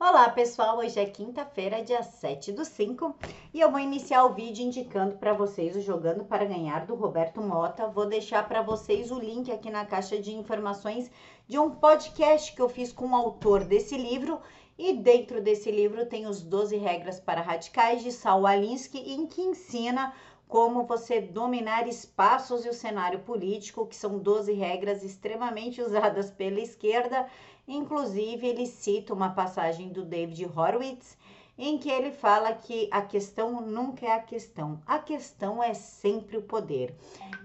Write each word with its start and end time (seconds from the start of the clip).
Olá 0.00 0.28
pessoal, 0.30 0.78
hoje 0.78 1.00
é 1.00 1.06
quinta-feira, 1.06 1.82
dia 1.82 2.04
7 2.04 2.52
do 2.52 2.64
5 2.64 3.16
e 3.52 3.60
eu 3.60 3.68
vou 3.68 3.80
iniciar 3.80 4.24
o 4.26 4.32
vídeo 4.32 4.64
indicando 4.64 5.16
para 5.16 5.32
vocês 5.32 5.74
o 5.74 5.80
Jogando 5.80 6.24
para 6.24 6.44
Ganhar 6.44 6.86
do 6.86 6.94
Roberto 6.94 7.40
Mota. 7.40 7.88
Vou 7.88 8.06
deixar 8.06 8.46
para 8.46 8.62
vocês 8.62 9.10
o 9.10 9.18
link 9.18 9.50
aqui 9.50 9.68
na 9.68 9.84
caixa 9.84 10.16
de 10.16 10.32
informações 10.32 11.10
de 11.48 11.58
um 11.58 11.68
podcast 11.68 12.54
que 12.54 12.62
eu 12.62 12.68
fiz 12.68 12.92
com 12.92 13.08
o 13.08 13.16
autor 13.16 13.64
desse 13.64 13.98
livro 13.98 14.40
e 14.78 14.92
dentro 14.92 15.42
desse 15.42 15.68
livro 15.68 16.06
tem 16.06 16.28
os 16.28 16.42
12 16.42 16.76
regras 16.76 17.18
para 17.18 17.40
radicais 17.40 18.00
de 18.00 18.12
Saul 18.12 18.46
Alinsky 18.46 18.98
em 18.98 19.26
que 19.26 19.42
ensina 19.42 20.14
como 20.46 20.84
você 20.84 21.20
dominar 21.20 21.86
espaços 21.88 22.64
e 22.64 22.68
o 22.70 22.72
cenário 22.72 23.18
político, 23.18 23.86
que 23.86 23.94
são 23.94 24.18
12 24.18 24.52
regras 24.52 25.02
extremamente 25.02 25.82
usadas 25.82 26.30
pela 26.30 26.60
esquerda 26.60 27.26
Inclusive, 27.68 28.46
ele 28.46 28.66
cita 28.66 29.12
uma 29.12 29.28
passagem 29.28 29.90
do 29.90 30.02
David 30.02 30.46
Horowitz 30.46 31.18
em 31.58 31.76
que 31.76 31.90
ele 31.90 32.12
fala 32.12 32.52
que 32.52 32.88
a 32.90 33.02
questão 33.02 33.60
nunca 33.60 34.06
é 34.06 34.12
a 34.12 34.22
questão, 34.22 34.80
a 34.86 34.98
questão 34.98 35.62
é 35.62 35.74
sempre 35.74 36.36
o 36.36 36.42
poder. 36.42 36.94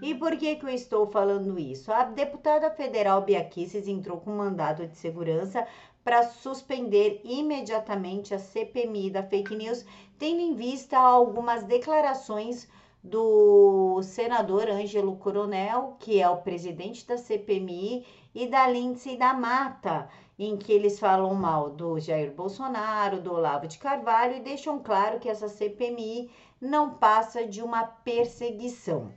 E 0.02 0.14
por 0.14 0.38
que, 0.38 0.56
que 0.56 0.66
eu 0.66 0.70
estou 0.70 1.08
falando 1.08 1.58
isso? 1.60 1.92
A 1.92 2.04
deputada 2.04 2.70
federal 2.70 3.24
Bia 3.24 3.44
Kicis 3.44 3.88
entrou 3.88 4.20
com 4.20 4.30
mandado 4.30 4.88
de 4.88 4.96
segurança 4.96 5.68
para 6.04 6.24
suspender 6.24 7.22
imediatamente 7.24 8.36
a 8.36 8.40
CPMI 8.40 9.10
da 9.10 9.24
fake 9.24 9.56
news, 9.56 9.84
tendo 10.20 10.42
em 10.42 10.54
vista 10.54 10.98
algumas 10.98 11.64
declarações 11.64 12.68
do 13.04 14.02
senador 14.04 14.70
Ângelo 14.70 15.18
Coronel, 15.18 15.98
que 16.00 16.22
é 16.22 16.30
o 16.30 16.38
presidente 16.38 17.06
da 17.06 17.18
CPMI, 17.18 18.06
e 18.34 18.48
da 18.48 18.68
Lindsay 18.68 19.18
da 19.18 19.34
Mata, 19.34 20.10
em 20.38 20.58
que 20.58 20.72
eles 20.72 21.00
falam 21.00 21.34
mal 21.36 21.70
do 21.70 22.00
Jair 22.00 22.34
Bolsonaro, 22.34 23.22
do 23.22 23.34
Olavo 23.34 23.68
de 23.68 23.78
Carvalho 23.78 24.38
e 24.38 24.42
deixam 24.42 24.80
claro 24.80 25.20
que 25.20 25.30
essa 25.30 25.48
CPMI 25.48 26.32
não 26.60 26.96
passa 26.96 27.46
de 27.46 27.62
uma 27.62 27.84
perseguição. 27.84 29.12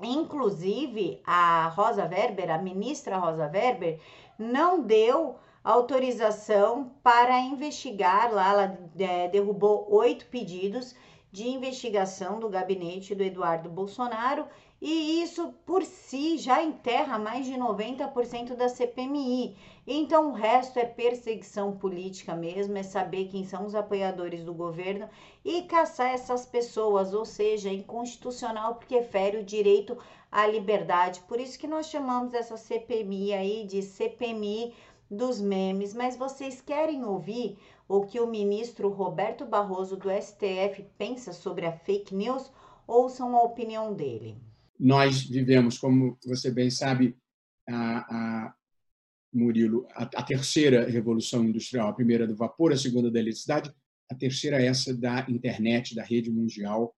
Inclusive, 0.00 1.22
a 1.24 1.68
Rosa 1.68 2.04
Weber, 2.04 2.50
a 2.50 2.58
ministra 2.58 3.16
Rosa 3.16 3.50
Weber, 3.50 3.98
não 4.38 4.82
deu 4.82 5.36
autorização 5.64 6.92
para 7.02 7.40
investigar 7.40 8.30
lá, 8.30 8.50
ela 8.50 8.78
é, 8.98 9.28
derrubou 9.28 9.86
oito 9.90 10.26
pedidos 10.26 10.94
de 11.32 11.48
investigação 11.48 12.38
do 12.38 12.48
gabinete 12.48 13.14
do 13.14 13.22
Eduardo 13.22 13.68
Bolsonaro 13.68 14.46
e 14.88 15.20
isso 15.20 15.52
por 15.66 15.84
si 15.84 16.38
já 16.38 16.62
enterra 16.62 17.18
mais 17.18 17.44
de 17.44 17.54
90% 17.54 18.54
da 18.54 18.68
CPMI. 18.68 19.56
Então 19.84 20.30
o 20.30 20.32
resto 20.32 20.78
é 20.78 20.84
perseguição 20.84 21.76
política 21.76 22.36
mesmo, 22.36 22.78
é 22.78 22.84
saber 22.84 23.26
quem 23.26 23.44
são 23.44 23.66
os 23.66 23.74
apoiadores 23.74 24.44
do 24.44 24.54
governo 24.54 25.10
e 25.44 25.62
caçar 25.62 26.14
essas 26.14 26.46
pessoas, 26.46 27.12
ou 27.12 27.24
seja, 27.24 27.68
inconstitucional 27.68 28.76
porque 28.76 29.02
fere 29.02 29.38
o 29.38 29.44
direito 29.44 29.98
à 30.30 30.46
liberdade. 30.46 31.18
Por 31.26 31.40
isso 31.40 31.58
que 31.58 31.66
nós 31.66 31.86
chamamos 31.86 32.32
essa 32.32 32.56
CPMI 32.56 33.32
aí 33.32 33.66
de 33.66 33.82
CPMI 33.82 34.72
dos 35.10 35.40
memes, 35.40 35.94
mas 35.94 36.16
vocês 36.16 36.60
querem 36.60 37.04
ouvir 37.04 37.58
o 37.88 38.02
que 38.02 38.20
o 38.20 38.26
ministro 38.28 38.88
Roberto 38.88 39.44
Barroso 39.44 39.96
do 39.96 40.08
STF 40.08 40.84
pensa 40.96 41.32
sobre 41.32 41.66
a 41.66 41.72
fake 41.72 42.14
news? 42.14 42.52
Ouçam 42.86 43.36
a 43.36 43.42
opinião 43.42 43.92
dele 43.92 44.45
nós 44.78 45.22
vivemos, 45.22 45.78
como 45.78 46.18
você 46.24 46.50
bem 46.50 46.70
sabe, 46.70 47.16
a, 47.68 47.98
a 47.98 48.54
Murilo, 49.32 49.86
a, 49.90 50.04
a, 50.04 50.22
terceira 50.22 50.88
revolução 50.88 51.44
industrial, 51.44 51.88
a 51.88 51.92
primeira 51.92 52.26
do 52.26 52.36
vapor, 52.36 52.72
a 52.72 52.76
segunda 52.76 53.10
da 53.10 53.18
eletricidade, 53.18 53.72
a 54.10 54.14
terceira 54.14 54.62
essa 54.62 54.94
da 54.94 55.26
internet, 55.28 55.94
da 55.94 56.02
rede 56.02 56.30
mundial 56.30 56.94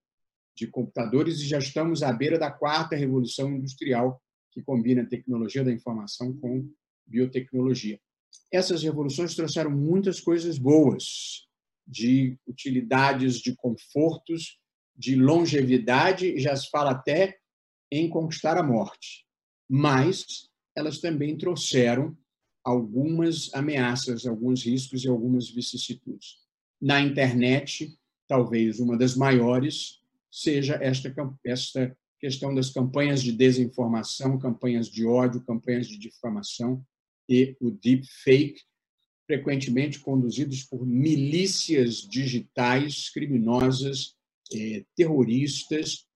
de 0.54 0.66
computadores, 0.66 1.40
e 1.40 1.46
já 1.46 1.58
estamos 1.58 2.02
à 2.02 2.12
beira 2.12 2.38
da 2.38 2.50
quarta 2.50 2.96
revolução 2.96 3.50
industrial, 3.52 4.20
que 4.50 4.62
combina 4.62 5.08
tecnologia 5.08 5.64
da 5.64 5.72
informação 5.72 6.34
com 6.34 6.68
biotecnologia. 7.06 7.98
Essas 8.52 8.82
revoluções 8.82 9.34
trouxeram 9.34 9.70
muitas 9.70 10.20
coisas 10.20 10.58
boas, 10.58 11.46
de 11.88 12.36
utilidades, 12.46 13.38
de 13.38 13.54
confortos, 13.56 14.58
de 14.94 15.16
longevidade, 15.16 16.38
já 16.38 16.54
se 16.54 16.68
fala 16.70 16.90
até 16.90 17.38
em 17.90 18.08
conquistar 18.08 18.56
a 18.56 18.62
morte, 18.62 19.24
mas 19.68 20.48
elas 20.74 20.98
também 20.98 21.36
trouxeram 21.36 22.16
algumas 22.64 23.52
ameaças, 23.54 24.26
alguns 24.26 24.64
riscos 24.64 25.04
e 25.04 25.08
algumas 25.08 25.48
vicissitudes. 25.48 26.36
Na 26.80 27.00
internet, 27.00 27.96
talvez 28.26 28.78
uma 28.78 28.96
das 28.96 29.16
maiores 29.16 30.00
seja 30.30 30.78
esta, 30.80 31.12
esta 31.44 31.96
questão 32.20 32.54
das 32.54 32.70
campanhas 32.70 33.22
de 33.22 33.32
desinformação, 33.32 34.38
campanhas 34.38 34.88
de 34.88 35.06
ódio, 35.06 35.44
campanhas 35.44 35.86
de 35.86 35.98
difamação 35.98 36.84
e 37.28 37.56
o 37.60 37.70
deepfake, 37.70 38.62
frequentemente 39.26 40.00
conduzidos 40.00 40.62
por 40.64 40.86
milícias 40.86 41.96
digitais 41.96 43.10
criminosas, 43.10 44.14
eh, 44.54 44.84
terroristas, 44.96 46.07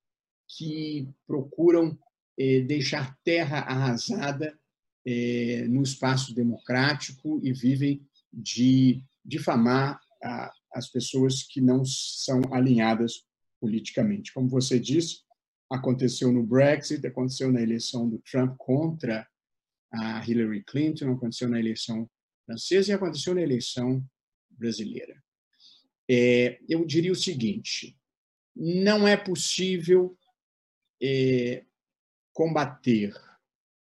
que 0.56 1.08
procuram 1.26 1.98
eh, 2.38 2.60
deixar 2.60 3.16
terra 3.24 3.58
arrasada 3.60 4.58
eh, 5.06 5.66
no 5.68 5.82
espaço 5.82 6.34
democrático 6.34 7.40
e 7.42 7.52
vivem 7.52 8.06
de 8.32 9.02
difamar 9.24 10.00
as 10.72 10.88
pessoas 10.88 11.42
que 11.42 11.60
não 11.60 11.84
são 11.84 12.40
alinhadas 12.52 13.24
politicamente. 13.60 14.32
Como 14.32 14.48
você 14.48 14.78
disse, 14.78 15.22
aconteceu 15.68 16.32
no 16.32 16.44
Brexit, 16.44 17.04
aconteceu 17.06 17.50
na 17.50 17.60
eleição 17.60 18.08
do 18.08 18.18
Trump 18.18 18.56
contra 18.56 19.26
a 19.92 20.24
Hillary 20.26 20.64
Clinton, 20.64 21.12
aconteceu 21.12 21.48
na 21.48 21.58
eleição 21.58 22.08
francesa 22.46 22.90
e 22.90 22.94
aconteceu 22.94 23.34
na 23.34 23.42
eleição 23.42 24.04
brasileira. 24.50 25.22
É, 26.08 26.58
eu 26.68 26.84
diria 26.84 27.12
o 27.12 27.16
seguinte: 27.16 27.96
não 28.54 29.06
é 29.06 29.16
possível 29.16 30.16
é, 31.02 31.64
combater 32.32 33.12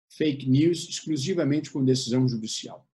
fake 0.09 0.49
news 0.49 0.89
exclusivamente 0.89 1.71
com 1.71 1.83
decisão 1.83 2.27
judicial. 2.27 2.87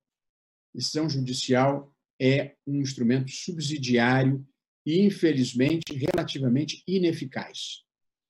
Decisão 0.74 1.10
judicial 1.10 1.94
é 2.20 2.56
um 2.66 2.82
instrumento 2.82 3.32
subsidiário 3.32 4.46
e, 4.86 5.02
infelizmente, 5.02 5.94
relativamente 5.94 6.84
ineficaz. 6.88 7.84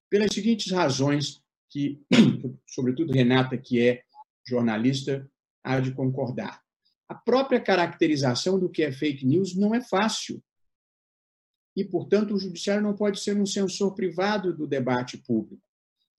Pelas 0.10 0.34
seguintes 0.34 0.72
razões 0.72 1.42
que, 1.70 2.02
sobretudo 2.68 3.14
Renata, 3.14 3.58
que 3.58 3.82
é 3.82 4.04
jornalista, 4.46 5.30
há 5.64 5.80
de 5.80 5.94
concordar. 5.94 6.62
A 7.08 7.16
própria 7.16 7.62
caracterização 7.62 8.60
do 8.60 8.70
que 8.70 8.84
é 8.84 8.92
fake 8.92 9.26
news 9.26 9.56
não 9.56 9.76
é 9.76 9.82
fácil. 9.82 10.44
E, 11.76 11.86
portanto, 11.86 12.34
o 12.34 12.40
judiciário 12.40 12.84
não 12.84 12.96
pode 12.96 13.20
ser 13.20 13.38
um 13.38 13.46
censor 13.46 13.94
privado 13.94 14.54
do 14.56 14.68
debate 14.68 15.18
público. 15.18 15.62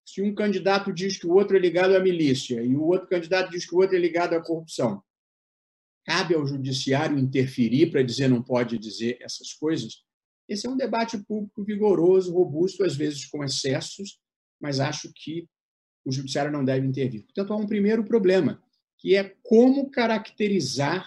Se 0.05 0.21
um 0.21 0.35
candidato 0.35 0.93
diz 0.93 1.17
que 1.17 1.27
o 1.27 1.33
outro 1.33 1.57
é 1.57 1.61
ligado 1.61 1.95
à 1.95 2.01
milícia 2.01 2.63
e 2.63 2.75
o 2.75 2.83
outro 2.83 3.09
candidato 3.09 3.51
diz 3.51 3.65
que 3.65 3.75
o 3.75 3.79
outro 3.79 3.97
é 3.97 3.99
ligado 3.99 4.35
à 4.35 4.41
corrupção, 4.41 5.03
cabe 6.05 6.35
ao 6.35 6.47
judiciário 6.47 7.19
interferir 7.19 7.91
para 7.91 8.03
dizer 8.03 8.29
não 8.29 8.43
pode 8.43 8.79
dizer 8.79 9.19
essas 9.21 9.53
coisas? 9.53 10.03
Esse 10.49 10.67
é 10.67 10.71
um 10.71 10.77
debate 10.77 11.17
público 11.19 11.65
vigoroso, 11.65 12.35
robusto, 12.35 12.85
às 12.85 12.97
vezes 12.97 13.25
com 13.27 13.45
excessos, 13.45 14.19
mas 14.61 14.81
acho 14.81 15.12
que 15.15 15.49
o 16.05 16.11
judiciário 16.11 16.53
não 16.53 16.65
deve 16.65 16.87
intervir. 16.87 17.23
Portanto, 17.25 17.53
há 17.53 17.57
um 17.57 17.67
primeiro 17.67 18.05
problema, 18.05 18.62
que 18.99 19.15
é 19.15 19.37
como 19.43 19.91
caracterizar 19.91 21.07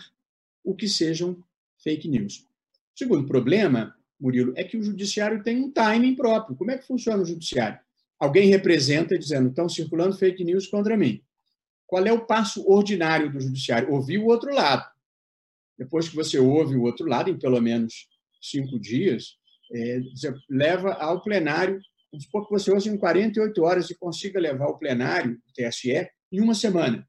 o 0.63 0.73
que 0.73 0.87
sejam 0.87 1.43
fake 1.83 2.07
news. 2.07 2.47
O 2.95 2.97
segundo 2.97 3.27
problema, 3.27 3.95
Murilo, 4.19 4.53
é 4.55 4.63
que 4.63 4.77
o 4.77 4.83
judiciário 4.83 5.43
tem 5.43 5.61
um 5.61 5.71
timing 5.71 6.15
próprio. 6.15 6.55
Como 6.55 6.71
é 6.71 6.77
que 6.77 6.87
funciona 6.87 7.21
o 7.21 7.25
judiciário? 7.25 7.79
Alguém 8.19 8.49
representa 8.49 9.17
dizendo 9.17 9.49
estão 9.49 9.67
circulando 9.67 10.17
fake 10.17 10.43
news 10.43 10.67
contra 10.67 10.97
mim. 10.97 11.21
Qual 11.85 12.05
é 12.05 12.11
o 12.11 12.25
passo 12.25 12.67
ordinário 12.67 13.31
do 13.31 13.39
judiciário? 13.39 13.91
Ouvir 13.91 14.17
o 14.17 14.25
outro 14.25 14.53
lado. 14.53 14.85
Depois 15.77 16.09
que 16.09 16.15
você 16.15 16.39
ouve 16.39 16.75
o 16.75 16.83
outro 16.83 17.07
lado, 17.07 17.29
em 17.29 17.37
pelo 17.37 17.61
menos 17.61 18.07
cinco 18.41 18.79
dias, 18.79 19.37
é, 19.71 19.99
você 19.99 20.33
leva 20.49 20.93
ao 20.93 21.21
plenário. 21.21 21.79
Vamos 22.11 22.25
supor 22.25 22.47
que 22.47 22.53
você 22.53 22.71
ouça 22.71 22.89
em 22.89 22.97
48 22.97 23.61
horas 23.61 23.89
e 23.89 23.95
consiga 23.95 24.39
levar 24.39 24.65
ao 24.65 24.79
plenário, 24.79 25.37
o 25.47 25.53
TSE, 25.53 26.09
em 26.31 26.39
uma 26.39 26.55
semana. 26.55 27.07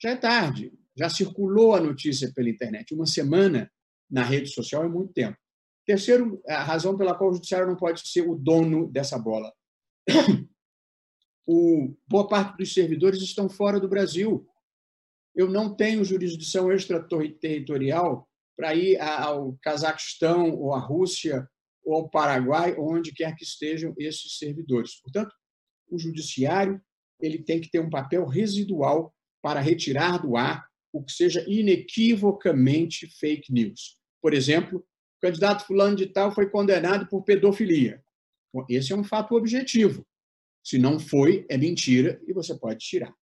Já 0.00 0.10
é 0.10 0.16
tarde, 0.16 0.72
já 0.96 1.10
circulou 1.10 1.74
a 1.74 1.80
notícia 1.80 2.32
pela 2.34 2.48
internet. 2.48 2.94
Uma 2.94 3.06
semana 3.06 3.70
na 4.08 4.22
rede 4.22 4.48
social 4.50 4.84
é 4.84 4.88
muito 4.88 5.12
tempo. 5.12 5.36
Terceiro, 5.84 6.40
a 6.46 6.62
razão 6.62 6.96
pela 6.96 7.14
qual 7.14 7.30
o 7.30 7.34
judiciário 7.34 7.68
não 7.68 7.76
pode 7.76 8.08
ser 8.08 8.22
o 8.22 8.34
dono 8.34 8.88
dessa 8.88 9.18
bola 9.18 9.52
o, 11.46 11.94
boa 12.06 12.28
parte 12.28 12.56
dos 12.58 12.72
servidores 12.72 13.20
estão 13.20 13.48
fora 13.48 13.80
do 13.80 13.88
Brasil. 13.88 14.48
Eu 15.34 15.50
não 15.50 15.74
tenho 15.74 16.04
jurisdição 16.04 16.72
extraterritorial 16.72 18.28
para 18.56 18.74
ir 18.74 18.98
ao 19.00 19.56
Cazaquistão 19.60 20.50
ou 20.54 20.72
à 20.72 20.78
Rússia 20.78 21.48
ou 21.84 21.94
ao 21.94 22.08
Paraguai, 22.08 22.74
onde 22.78 23.12
quer 23.12 23.34
que 23.36 23.44
estejam 23.44 23.94
esses 23.98 24.38
servidores. 24.38 25.00
Portanto, 25.00 25.34
o 25.90 25.98
judiciário 25.98 26.80
ele 27.20 27.38
tem 27.38 27.60
que 27.60 27.70
ter 27.70 27.80
um 27.80 27.90
papel 27.90 28.26
residual 28.26 29.14
para 29.42 29.60
retirar 29.60 30.18
do 30.18 30.36
ar 30.36 30.66
o 30.92 31.02
que 31.02 31.12
seja 31.12 31.44
inequivocamente 31.46 33.06
fake 33.18 33.52
news. 33.52 33.98
Por 34.20 34.34
exemplo, 34.34 34.78
o 34.78 35.20
candidato 35.20 35.66
fulano 35.66 35.96
de 35.96 36.06
tal 36.06 36.32
foi 36.32 36.48
condenado 36.48 37.06
por 37.06 37.22
pedofilia. 37.22 38.02
Esse 38.68 38.92
é 38.92 38.96
um 38.96 39.04
fato 39.04 39.34
objetivo. 39.34 40.06
Se 40.64 40.78
não 40.78 40.98
foi, 40.98 41.46
é 41.48 41.56
mentira 41.56 42.20
e 42.26 42.32
você 42.32 42.58
pode 42.58 42.80
tirar. 42.80 43.14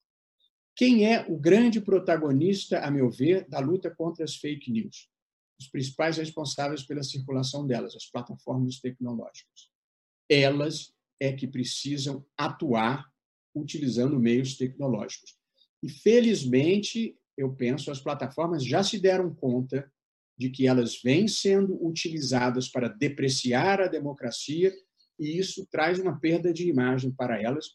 Quem 0.76 1.06
é 1.06 1.25
o 1.29 1.38
grande 1.38 1.81
protagonista, 1.81 2.81
a 2.81 2.91
meu 2.91 3.11
ver, 3.11 3.49
da 3.49 3.61
luta 3.61 3.91
contra 3.91 4.25
as 4.25 4.37
fake 4.37 4.71
news? 4.71 5.09
Os 5.61 5.69
principais 5.69 6.17
responsáveis 6.17 6.82
pela 6.82 7.03
circulação 7.03 7.67
delas, 7.67 7.94
as 7.94 8.06
plataformas 8.06 8.81
tecnológicas. 8.81 9.71
Elas 10.29 10.93
é 11.21 11.32
que 11.32 11.47
precisam 11.47 12.26
atuar 12.37 13.06
utilizando 13.55 14.19
meios 14.19 14.56
tecnológicos. 14.56 15.37
E, 15.82 15.88
felizmente, 15.88 17.17
eu 17.37 17.53
penso, 17.55 17.91
as 17.91 18.00
plataformas 18.00 18.65
já 18.65 18.82
se 18.82 18.99
deram 18.99 19.32
conta 19.35 19.91
de 20.37 20.50
que 20.50 20.67
elas 20.67 21.00
vêm 21.00 21.29
sendo 21.29 21.79
utilizadas 21.85 22.69
para 22.69 22.88
depreciar 22.88 23.81
a 23.81 23.87
democracia 23.87 24.75
e 25.19 25.38
isso 25.38 25.66
traz 25.70 25.99
uma 25.99 26.19
perda 26.19 26.52
de 26.52 26.69
imagem 26.69 27.11
para 27.11 27.40
elas 27.40 27.66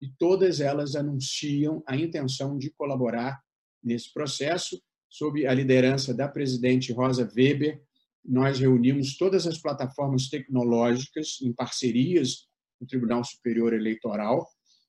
e 0.00 0.08
todas 0.18 0.60
elas 0.60 0.94
anunciam 0.94 1.82
a 1.86 1.96
intenção 1.96 2.56
de 2.56 2.70
colaborar 2.70 3.40
nesse 3.82 4.12
processo 4.12 4.80
sob 5.08 5.46
a 5.46 5.54
liderança 5.54 6.14
da 6.14 6.28
presidente 6.28 6.92
Rosa 6.92 7.30
Weber. 7.34 7.82
Nós 8.24 8.58
reunimos 8.58 9.16
todas 9.16 9.46
as 9.46 9.58
plataformas 9.58 10.28
tecnológicas 10.28 11.38
em 11.42 11.52
parcerias 11.52 12.46
no 12.80 12.86
Tribunal 12.86 13.24
Superior 13.24 13.72
Eleitoral. 13.72 14.46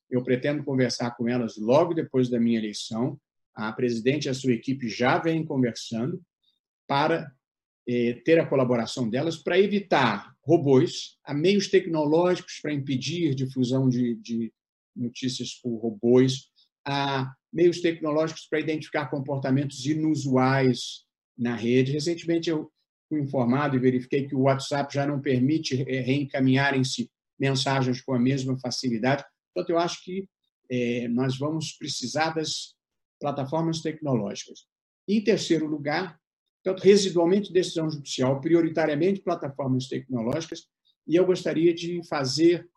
Eu 0.09 0.23
pretendo 0.23 0.63
conversar 0.63 1.11
com 1.11 1.27
elas 1.27 1.57
logo 1.57 1.94
depois 1.94 2.29
da 2.29 2.39
minha 2.39 2.57
eleição. 2.57 3.19
A 3.56 3.71
presidente 3.71 4.25
e 4.25 4.29
a 4.29 4.33
sua 4.33 4.53
equipe 4.53 4.89
já 4.89 5.17
vêm 5.17 5.45
conversando 5.45 6.21
para 6.88 7.31
ter 8.24 8.39
a 8.39 8.45
colaboração 8.45 9.09
delas 9.09 9.38
para 9.38 9.59
evitar 9.59 10.36
robôs, 10.44 11.18
a 11.24 11.33
meios 11.33 11.68
tecnológicos 11.68 12.59
para 12.62 12.74
impedir 12.74 13.33
difusão 13.33 13.89
de, 13.89 14.15
de 14.15 14.53
notícias 14.95 15.53
por 15.56 15.77
robôs, 15.77 16.50
a 16.86 17.33
meios 17.51 17.81
tecnológicos 17.81 18.45
para 18.47 18.59
identificar 18.59 19.07
comportamentos 19.07 19.86
inusuais 19.86 21.06
na 21.38 21.56
rede. 21.56 21.91
Recentemente 21.91 22.50
eu 22.50 22.71
fui 23.07 23.21
informado 23.21 23.75
e 23.75 23.80
verifiquei 23.80 24.27
que 24.27 24.35
o 24.35 24.42
WhatsApp 24.42 24.94
já 24.94 25.06
não 25.06 25.19
permite 25.19 25.75
reencaminharem-se 25.75 27.09
mensagens 27.39 28.01
com 28.01 28.13
a 28.13 28.19
mesma 28.19 28.57
facilidade. 28.59 29.24
Portanto, 29.53 29.71
eu 29.71 29.80
acho 29.80 30.03
que 30.03 30.27
é, 30.69 31.07
nós 31.07 31.38
vamos 31.38 31.71
precisar 31.71 32.31
das 32.31 32.75
plataformas 33.19 33.81
tecnológicas. 33.81 34.65
Em 35.07 35.24
terceiro 35.24 35.65
lugar, 35.65 36.19
portanto, 36.63 36.83
residualmente 36.83 37.53
decisão 37.53 37.89
judicial, 37.89 38.39
prioritariamente 38.41 39.21
plataformas 39.21 39.88
tecnológicas, 39.88 40.67
e 41.07 41.15
eu 41.15 41.25
gostaria 41.25 41.73
de 41.73 42.06
fazer, 42.07 42.67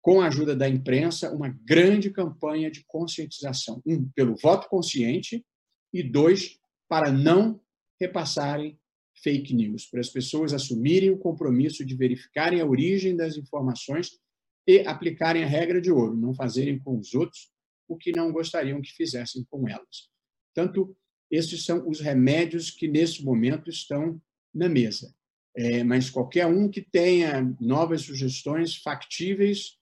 com 0.00 0.20
a 0.20 0.28
ajuda 0.28 0.54
da 0.54 0.68
imprensa, 0.68 1.32
uma 1.32 1.48
grande 1.48 2.10
campanha 2.10 2.70
de 2.70 2.84
conscientização. 2.86 3.82
Um, 3.84 4.08
pelo 4.10 4.36
voto 4.36 4.68
consciente, 4.68 5.44
e 5.92 6.02
dois, 6.02 6.58
para 6.88 7.10
não 7.10 7.60
repassarem 8.00 8.78
fake 9.22 9.54
news, 9.54 9.86
para 9.86 10.00
as 10.00 10.08
pessoas 10.08 10.52
assumirem 10.52 11.10
o 11.10 11.18
compromisso 11.18 11.84
de 11.84 11.94
verificarem 11.94 12.60
a 12.60 12.66
origem 12.66 13.16
das 13.16 13.36
informações 13.36 14.18
e 14.66 14.80
aplicarem 14.80 15.42
a 15.42 15.46
regra 15.46 15.80
de 15.80 15.90
ouro, 15.90 16.16
não 16.16 16.34
fazerem 16.34 16.78
com 16.78 16.98
os 16.98 17.12
outros 17.14 17.50
o 17.88 17.96
que 17.96 18.12
não 18.12 18.32
gostariam 18.32 18.80
que 18.80 18.92
fizessem 18.92 19.44
com 19.50 19.68
elas. 19.68 20.08
Tanto 20.54 20.96
esses 21.30 21.64
são 21.64 21.88
os 21.88 22.00
remédios 22.00 22.70
que 22.70 22.88
nesse 22.88 23.24
momento 23.24 23.70
estão 23.70 24.20
na 24.52 24.68
mesa. 24.68 25.14
É, 25.54 25.82
mas 25.82 26.10
qualquer 26.10 26.46
um 26.46 26.68
que 26.68 26.80
tenha 26.80 27.42
novas 27.60 28.02
sugestões 28.02 28.76
factíveis, 28.76 29.78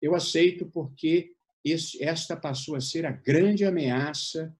eu 0.00 0.14
aceito, 0.14 0.66
porque 0.66 1.32
esse, 1.64 2.02
esta 2.02 2.36
passou 2.36 2.74
a 2.74 2.80
ser 2.80 3.04
a 3.04 3.12
grande 3.12 3.64
ameaça 3.64 4.54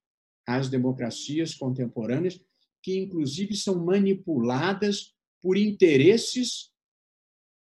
às 0.46 0.68
democracias 0.68 1.54
contemporâneas 1.54 2.40
que, 2.82 2.98
inclusive, 2.98 3.54
são 3.56 3.84
manipuladas 3.84 5.14
por 5.42 5.56
interesses 5.56 6.70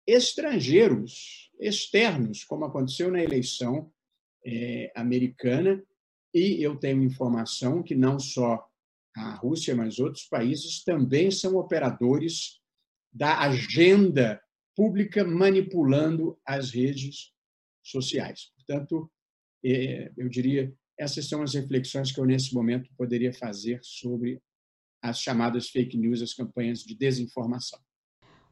estrangeiros, 0.07 1.51
externos, 1.59 2.43
como 2.43 2.65
aconteceu 2.65 3.11
na 3.11 3.23
eleição 3.23 3.91
é, 4.45 4.91
americana. 4.95 5.83
E 6.35 6.61
eu 6.61 6.75
tenho 6.75 7.01
informação 7.01 7.81
que 7.81 7.95
não 7.95 8.19
só 8.19 8.67
a 9.15 9.35
Rússia, 9.35 9.73
mas 9.73 9.99
outros 9.99 10.25
países 10.25 10.83
também 10.83 11.31
são 11.31 11.55
operadores 11.55 12.59
da 13.13 13.39
agenda 13.39 14.41
pública 14.75 15.23
manipulando 15.23 16.37
as 16.45 16.71
redes 16.71 17.31
sociais. 17.81 18.51
Portanto, 18.57 19.09
é, 19.63 20.11
eu 20.17 20.27
diria, 20.27 20.75
essas 20.99 21.29
são 21.29 21.41
as 21.41 21.53
reflexões 21.53 22.11
que 22.11 22.19
eu, 22.19 22.25
nesse 22.25 22.53
momento, 22.53 22.89
poderia 22.97 23.31
fazer 23.31 23.79
sobre 23.81 24.41
as 25.01 25.21
chamadas 25.21 25.69
fake 25.69 25.97
news, 25.97 26.21
as 26.21 26.33
campanhas 26.33 26.79
de 26.79 26.97
desinformação. 26.97 27.79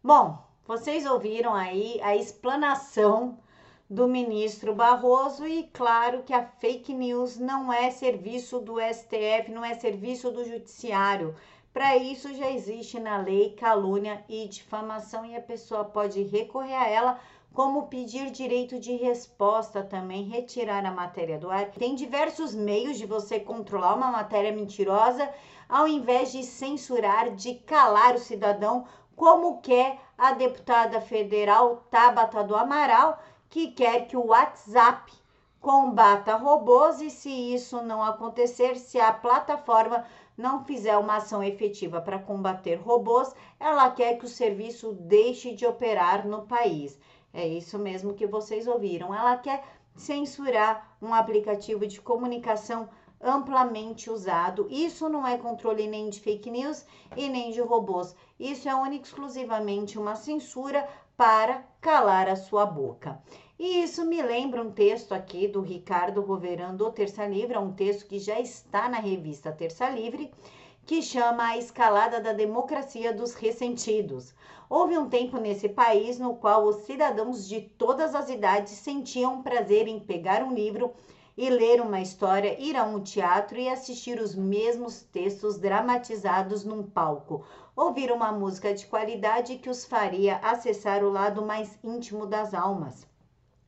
Bom, 0.01 0.41
vocês 0.65 1.05
ouviram 1.05 1.53
aí 1.53 1.99
a 2.01 2.15
explanação 2.15 3.42
do 3.89 4.07
ministro 4.07 4.73
Barroso 4.73 5.45
e 5.45 5.69
claro 5.73 6.23
que 6.23 6.33
a 6.33 6.43
fake 6.43 6.93
news 6.93 7.37
não 7.37 7.71
é 7.71 7.91
serviço 7.91 8.59
do 8.59 8.75
STF, 8.79 9.51
não 9.51 9.63
é 9.63 9.73
serviço 9.75 10.31
do 10.31 10.43
judiciário. 10.43 11.35
Para 11.73 11.97
isso 11.97 12.33
já 12.33 12.49
existe 12.51 12.99
na 12.99 13.17
lei 13.17 13.51
calúnia 13.51 14.23
e 14.29 14.47
difamação 14.47 15.25
e 15.25 15.35
a 15.35 15.41
pessoa 15.41 15.83
pode 15.83 16.21
recorrer 16.23 16.75
a 16.75 16.87
ela 16.87 17.19
como 17.53 17.87
pedir 17.87 18.31
direito 18.31 18.79
de 18.79 18.95
resposta 18.95 19.83
também, 19.83 20.23
retirar 20.23 20.83
a 20.85 20.91
matéria 20.91 21.37
do 21.37 21.51
ar. 21.51 21.71
Tem 21.71 21.93
diversos 21.93 22.55
meios 22.55 22.97
de 22.97 23.05
você 23.05 23.39
controlar 23.39 23.95
uma 23.95 24.11
matéria 24.11 24.51
mentirosa 24.51 25.29
ao 25.69 25.87
invés 25.87 26.31
de 26.31 26.43
censurar, 26.43 27.31
de 27.35 27.55
calar 27.55 28.15
o 28.15 28.19
cidadão, 28.19 28.85
como 29.15 29.61
quer 29.61 29.99
a 30.17 30.31
deputada 30.31 30.99
federal 30.99 31.85
Tabata 31.89 32.43
do 32.43 32.55
Amaral, 32.55 33.19
que 33.53 33.67
quer 33.67 34.07
que 34.07 34.17
o 34.17 34.29
WhatsApp 34.29 35.13
combata 35.61 36.35
robôs 36.37 36.99
e 37.01 37.11
se 37.11 37.29
isso 37.29 37.83
não 37.83 38.01
acontecer, 38.01 38.75
se 38.77 38.99
a 38.99 39.11
plataforma 39.11 40.03
não 40.35 40.65
fizer 40.65 40.97
uma 40.97 41.17
ação 41.17 41.43
efetiva 41.43 42.01
para 42.01 42.17
combater 42.17 42.77
robôs, 42.77 43.31
ela 43.59 43.91
quer 43.91 44.17
que 44.17 44.25
o 44.25 44.27
serviço 44.27 44.93
deixe 44.93 45.53
de 45.53 45.67
operar 45.67 46.27
no 46.27 46.47
país. 46.47 46.99
É 47.31 47.47
isso 47.47 47.77
mesmo 47.77 48.15
que 48.15 48.25
vocês 48.25 48.65
ouviram. 48.65 49.13
Ela 49.13 49.37
quer 49.37 49.63
censurar 49.95 50.97
um 50.99 51.13
aplicativo 51.13 51.85
de 51.85 52.01
comunicação 52.01 52.89
amplamente 53.21 54.09
usado. 54.09 54.65
Isso 54.67 55.07
não 55.07 55.27
é 55.27 55.37
controle 55.37 55.85
nem 55.87 56.09
de 56.09 56.19
fake 56.19 56.49
news 56.49 56.87
e 57.15 57.29
nem 57.29 57.51
de 57.51 57.61
robôs. 57.61 58.15
Isso 58.39 58.67
é 58.67 58.73
única 58.73 59.05
exclusivamente 59.05 59.99
uma 59.99 60.15
censura 60.15 60.89
para 61.15 61.63
calar 61.79 62.27
a 62.27 62.35
sua 62.35 62.65
boca. 62.65 63.21
E 63.59 63.83
isso 63.83 64.03
me 64.03 64.19
lembra 64.19 64.63
um 64.63 64.71
texto 64.71 65.11
aqui 65.13 65.47
do 65.47 65.61
Ricardo 65.61 66.21
Roverano 66.21 66.75
do 66.75 66.91
Terça 66.91 67.27
Livre, 67.27 67.53
é 67.53 67.59
um 67.59 67.71
texto 67.71 68.07
que 68.07 68.17
já 68.17 68.39
está 68.39 68.89
na 68.89 68.97
revista 68.97 69.51
Terça 69.51 69.87
Livre, 69.89 70.31
que 70.87 71.03
chama 71.03 71.49
A 71.49 71.57
Escalada 71.57 72.19
da 72.19 72.33
Democracia 72.33 73.13
dos 73.13 73.35
Ressentidos. 73.35 74.33
Houve 74.67 74.97
um 74.97 75.07
tempo 75.07 75.37
nesse 75.37 75.69
país 75.69 76.17
no 76.17 76.35
qual 76.35 76.65
os 76.65 76.77
cidadãos 76.77 77.47
de 77.47 77.61
todas 77.61 78.15
as 78.15 78.27
idades 78.27 78.71
sentiam 78.71 79.43
prazer 79.43 79.87
em 79.87 79.99
pegar 79.99 80.41
um 80.43 80.51
livro 80.51 80.91
e 81.37 81.47
ler 81.47 81.79
uma 81.79 82.01
história, 82.01 82.59
ir 82.59 82.75
a 82.75 82.83
um 82.83 83.01
teatro 83.01 83.59
e 83.59 83.69
assistir 83.69 84.19
os 84.19 84.33
mesmos 84.33 85.03
textos 85.03 85.59
dramatizados 85.59 86.63
num 86.63 86.81
palco, 86.81 87.45
ouvir 87.75 88.11
uma 88.11 88.31
música 88.31 88.73
de 88.73 88.87
qualidade 88.87 89.57
que 89.59 89.69
os 89.69 89.85
faria 89.85 90.37
acessar 90.37 91.03
o 91.03 91.11
lado 91.11 91.45
mais 91.45 91.77
íntimo 91.83 92.25
das 92.25 92.55
almas. 92.55 93.12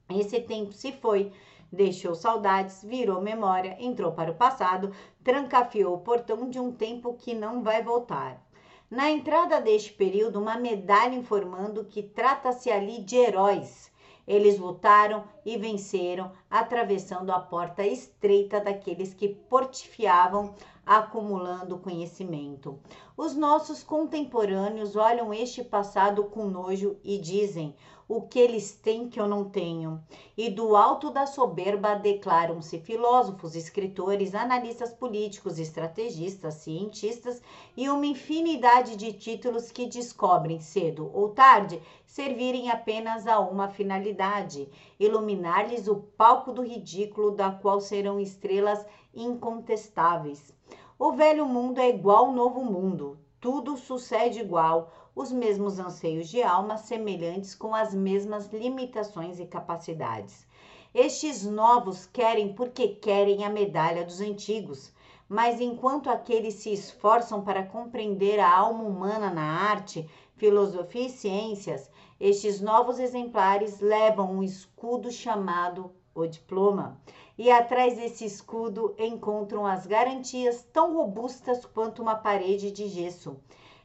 Esse 0.10 0.40
tempo 0.40 0.72
se 0.72 0.92
foi, 0.92 1.32
deixou 1.72 2.16
saudades, 2.16 2.84
virou 2.84 3.22
memória, 3.22 3.76
entrou 3.80 4.12
para 4.12 4.32
o 4.32 4.36
passado, 4.36 4.92
trancafiou 5.24 5.96
o 5.96 6.02
portão 6.02 6.50
de 6.50 6.60
um 6.60 6.72
tempo 6.72 7.14
que 7.14 7.34
não 7.34 7.64
vai 7.64 7.84
voltar. 7.84 8.42
Na 8.90 9.10
entrada 9.10 9.60
deste 9.60 9.94
período, 9.94 10.40
uma 10.40 10.58
medalha 10.58 11.16
informando 11.16 11.86
que 11.86 12.04
trata-se 12.04 12.72
ali 12.72 13.02
de 13.02 13.16
heróis 13.16 13.92
eles 14.28 14.58
lutaram 14.58 15.24
e 15.46 15.56
venceram, 15.56 16.32
atravessando 16.50 17.32
a 17.32 17.40
porta 17.40 17.86
estreita 17.86 18.60
daqueles 18.60 19.14
que 19.14 19.30
portifiavam 19.30 20.56
acumulando 20.84 21.78
conhecimento. 21.78 22.80
Os 23.16 23.36
nossos 23.36 23.84
contemporâneos 23.84 24.96
olham 24.96 25.34
este 25.34 25.64
passado 25.64 26.24
com 26.26 26.46
nojo 26.46 26.98
e 27.04 27.18
dizem: 27.20 27.76
o 28.08 28.22
que 28.22 28.40
eles 28.40 28.74
têm 28.74 29.10
que 29.10 29.20
eu 29.20 29.28
não 29.28 29.50
tenho. 29.50 30.04
E 30.38 30.50
do 30.50 30.76
alto 30.76 31.10
da 31.10 31.26
soberba 31.26 31.96
declaram-se 31.96 32.80
filósofos, 32.80 33.56
escritores, 33.56 34.36
analistas 34.36 34.94
políticos, 34.94 35.58
estrategistas, 35.58 36.56
cientistas 36.56 37.42
e 37.76 37.90
uma 37.90 38.06
infinidade 38.06 38.96
de 38.96 39.14
títulos 39.14 39.72
que 39.72 39.88
descobrem 39.88 40.60
cedo 40.60 41.10
ou 41.14 41.30
tarde 41.30 41.82
servirem 42.06 42.70
apenas 42.70 43.28
a 43.28 43.40
uma 43.40 43.70
finalidade: 43.70 44.70
iluminar-lhes 45.00 45.88
o 45.88 45.96
palco 45.96 46.54
do 46.54 46.62
ridículo, 46.62 47.32
da 47.32 47.52
qual 47.52 47.82
serão 47.82 48.20
estrelas 48.20 48.86
incontestáveis. 49.14 50.54
O 50.98 51.12
velho 51.12 51.46
mundo 51.46 51.80
é 51.80 51.90
igual 51.90 52.26
ao 52.26 52.32
novo 52.32 52.64
mundo, 52.64 53.20
tudo 53.42 53.76
sucede 53.76 54.40
igual, 54.40 54.92
os 55.16 55.32
mesmos 55.32 55.80
anseios 55.80 56.28
de 56.28 56.44
alma 56.44 56.78
semelhantes 56.78 57.56
com 57.56 57.74
as 57.74 57.94
mesmas 57.94 58.48
limitações 58.52 59.40
e 59.40 59.46
capacidades. 59.46 60.46
Estes 60.94 61.46
novos 61.46 62.06
querem 62.06 62.54
porque 62.54 62.90
querem 62.90 63.46
a 63.46 63.50
medalha 63.50 64.04
dos 64.04 64.20
antigos, 64.20 64.94
mas 65.28 65.62
enquanto 65.62 66.10
aqueles 66.10 66.56
se 66.56 66.74
esforçam 66.74 67.44
para 67.44 67.66
compreender 67.66 68.40
a 68.40 68.58
alma 68.58 68.84
humana 68.84 69.30
na 69.30 69.42
arte, 69.42 70.10
filosofia 70.36 71.08
e 71.08 71.10
ciências, 71.10 71.90
estes 72.20 72.62
novos 72.62 73.00
exemplares 73.00 73.80
levam 73.80 74.32
um 74.32 74.44
escudo 74.44 75.12
chamado 75.12 75.92
o 76.14 76.26
diploma, 76.26 76.98
e 77.38 77.52
atrás 77.52 77.98
desse 77.98 78.26
escudo 78.26 78.96
encontram 78.98 79.66
as 79.66 79.86
garantias 79.86 80.64
tão 80.72 80.96
robustas 80.96 81.66
quanto 81.66 82.02
uma 82.02 82.16
parede 82.16 82.72
de 82.72 82.88
gesso. 82.88 83.38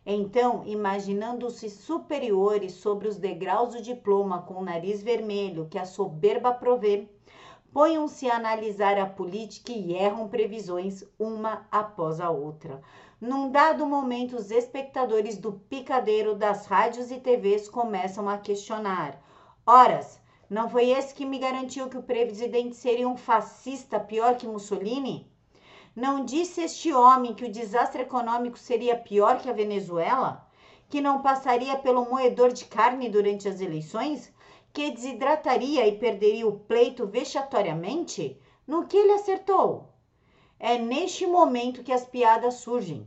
Então, 0.04 0.62
imaginando-se 0.64 1.68
superiores 1.68 2.72
sobre 2.72 3.06
os 3.06 3.18
degraus 3.18 3.74
do 3.74 3.82
diploma 3.82 4.42
com 4.42 4.54
o 4.54 4.64
nariz 4.64 5.02
vermelho 5.02 5.68
que 5.70 5.78
a 5.78 5.84
soberba 5.84 6.52
provê, 6.52 7.06
ponham-se 7.72 8.28
a 8.28 8.36
analisar 8.36 8.98
a 8.98 9.06
política 9.06 9.72
e 9.72 9.92
erram 9.92 10.28
previsões 10.28 11.04
uma 11.18 11.66
após 11.70 12.20
a 12.20 12.30
outra. 12.30 12.80
Num 13.20 13.50
dado 13.50 13.86
momento, 13.86 14.36
os 14.36 14.50
espectadores 14.50 15.36
do 15.36 15.52
picadeiro 15.52 16.34
das 16.34 16.66
rádios 16.66 17.10
e 17.10 17.20
TVs 17.20 17.68
começam 17.68 18.28
a 18.28 18.38
questionar: 18.38 19.22
Horas, 19.66 20.18
não 20.48 20.68
foi 20.68 20.88
esse 20.88 21.14
que 21.14 21.26
me 21.26 21.38
garantiu 21.38 21.88
que 21.88 21.98
o 21.98 22.02
presidente 22.02 22.74
seria 22.74 23.06
um 23.06 23.16
fascista 23.16 24.00
pior 24.00 24.36
que 24.36 24.46
Mussolini? 24.46 25.29
Não 26.00 26.24
disse 26.24 26.62
este 26.62 26.94
homem 26.94 27.34
que 27.34 27.44
o 27.44 27.52
desastre 27.52 28.00
econômico 28.00 28.58
seria 28.58 28.96
pior 28.96 29.38
que 29.38 29.50
a 29.50 29.52
Venezuela? 29.52 30.48
Que 30.88 30.98
não 30.98 31.20
passaria 31.20 31.76
pelo 31.76 32.08
moedor 32.08 32.54
de 32.54 32.64
carne 32.64 33.10
durante 33.10 33.46
as 33.46 33.60
eleições? 33.60 34.32
Que 34.72 34.90
desidrataria 34.92 35.86
e 35.86 35.98
perderia 35.98 36.48
o 36.48 36.58
pleito 36.58 37.06
vexatoriamente? 37.06 38.40
No 38.66 38.86
que 38.86 38.96
ele 38.96 39.12
acertou? 39.12 39.90
É 40.58 40.78
neste 40.78 41.26
momento 41.26 41.84
que 41.84 41.92
as 41.92 42.06
piadas 42.06 42.54
surgem, 42.54 43.06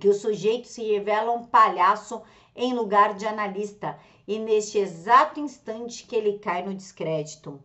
que 0.00 0.08
o 0.08 0.12
sujeito 0.12 0.66
se 0.66 0.82
revela 0.82 1.30
um 1.30 1.44
palhaço 1.44 2.20
em 2.58 2.74
lugar 2.74 3.14
de 3.14 3.24
analista, 3.26 3.98
e 4.26 4.38
neste 4.38 4.76
exato 4.76 5.40
instante 5.40 6.04
que 6.04 6.14
ele 6.14 6.38
cai 6.38 6.62
no 6.62 6.74
descrédito. 6.74 7.58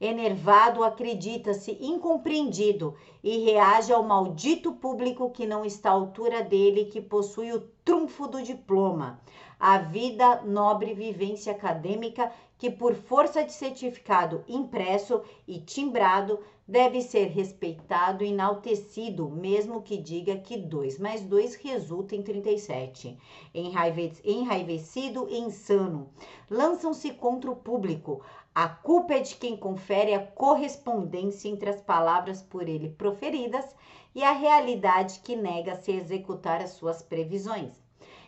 Enervado, 0.00 0.82
acredita-se 0.82 1.76
incompreendido 1.80 2.94
e 3.22 3.38
reage 3.44 3.92
ao 3.92 4.02
maldito 4.02 4.72
público 4.72 5.30
que 5.30 5.46
não 5.46 5.64
está 5.64 5.90
à 5.90 5.92
altura 5.92 6.42
dele, 6.42 6.86
que 6.86 7.00
possui 7.00 7.52
o 7.52 7.60
trunfo 7.84 8.26
do 8.26 8.42
diploma. 8.42 9.20
A 9.58 9.78
vida, 9.78 10.42
nobre 10.42 10.94
vivência 10.94 11.52
acadêmica, 11.52 12.32
que 12.56 12.70
por 12.70 12.94
força 12.94 13.44
de 13.44 13.52
certificado 13.52 14.42
impresso 14.48 15.22
e 15.46 15.60
timbrado, 15.60 16.40
deve 16.70 17.02
ser 17.02 17.26
respeitado 17.26 18.22
e 18.22 18.28
enaltecido, 18.28 19.28
mesmo 19.28 19.82
que 19.82 19.96
diga 19.96 20.36
que 20.36 20.56
2 20.56 21.00
mais 21.00 21.20
2 21.20 21.56
resulta 21.56 22.14
em 22.14 22.22
37. 22.22 23.18
Enraivecido 23.52 25.26
e 25.28 25.36
insano, 25.36 26.08
lançam-se 26.48 27.10
contra 27.10 27.50
o 27.50 27.56
público, 27.56 28.22
a 28.54 28.68
culpa 28.68 29.14
é 29.14 29.18
de 29.18 29.34
quem 29.34 29.56
confere 29.56 30.14
a 30.14 30.24
correspondência 30.24 31.48
entre 31.48 31.70
as 31.70 31.80
palavras 31.80 32.40
por 32.40 32.68
ele 32.68 32.90
proferidas 32.90 33.64
e 34.14 34.22
a 34.22 34.30
realidade 34.30 35.20
que 35.24 35.34
nega-se 35.34 35.90
a 35.90 35.96
executar 35.96 36.62
as 36.62 36.70
suas 36.70 37.02
previsões. 37.02 37.72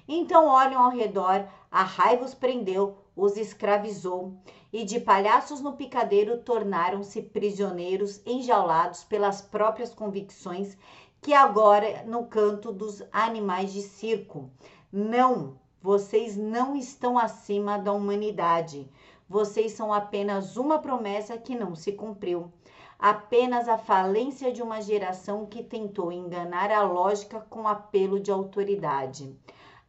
Então 0.09 0.49
olham 0.49 0.83
ao 0.83 0.91
redor, 0.91 1.47
a 1.71 1.85
raiva 1.85 2.25
os 2.25 2.35
prendeu, 2.35 2.97
os 3.15 3.37
escravizou, 3.37 4.35
e 4.73 4.85
de 4.85 4.99
palhaços 4.99 5.61
no 5.61 5.75
picadeiro 5.75 6.39
tornaram-se 6.39 7.21
prisioneiros 7.21 8.21
enjaulados 8.25 9.05
pelas 9.05 9.43
próprias 9.43 9.93
convicções 9.93 10.77
que 11.21 11.33
agora 11.33 12.03
no 12.05 12.27
canto 12.27 12.73
dos 12.73 13.03
animais 13.13 13.73
de 13.73 13.83
circo. 13.83 14.51
Não, 14.91 15.59
vocês 15.81 16.37
não 16.37 16.75
estão 16.75 17.19
acima 17.19 17.79
da 17.79 17.93
humanidade. 17.93 18.91
Vocês 19.29 19.73
são 19.73 19.93
apenas 19.93 20.57
uma 20.57 20.79
promessa 20.79 21.39
que 21.39 21.55
não 21.55 21.75
se 21.75 21.93
cumpriu. 21.93 22.53
Apenas 22.99 23.69
a 23.69 23.79
falência 23.79 24.53
de 24.53 24.63
uma 24.63 24.81
geração 24.81 25.47
que 25.47 25.63
tentou 25.63 26.13
enganar 26.13 26.71
a 26.71 26.83
lógica 26.83 27.41
com 27.51 27.67
apelo 27.67 28.21
de 28.21 28.31
autoridade. 28.31 29.37